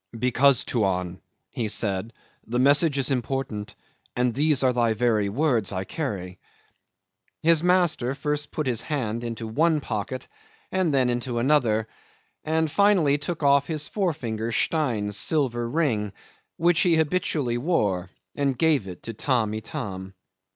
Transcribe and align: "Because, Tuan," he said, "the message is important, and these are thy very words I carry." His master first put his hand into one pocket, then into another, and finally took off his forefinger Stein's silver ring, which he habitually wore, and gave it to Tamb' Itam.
"Because, 0.17 0.63
Tuan," 0.63 1.21
he 1.51 1.67
said, 1.67 2.11
"the 2.47 2.57
message 2.57 2.97
is 2.97 3.11
important, 3.11 3.75
and 4.15 4.33
these 4.33 4.63
are 4.63 4.73
thy 4.73 4.93
very 4.93 5.29
words 5.29 5.71
I 5.71 5.83
carry." 5.83 6.39
His 7.43 7.61
master 7.61 8.15
first 8.15 8.49
put 8.51 8.65
his 8.65 8.81
hand 8.81 9.23
into 9.23 9.45
one 9.47 9.79
pocket, 9.79 10.27
then 10.71 11.11
into 11.11 11.37
another, 11.37 11.87
and 12.43 12.71
finally 12.71 13.19
took 13.19 13.43
off 13.43 13.67
his 13.67 13.87
forefinger 13.87 14.51
Stein's 14.51 15.17
silver 15.17 15.69
ring, 15.69 16.13
which 16.57 16.79
he 16.79 16.95
habitually 16.97 17.59
wore, 17.59 18.09
and 18.35 18.57
gave 18.57 18.87
it 18.87 19.03
to 19.03 19.13
Tamb' 19.13 19.53
Itam. 19.53 20.15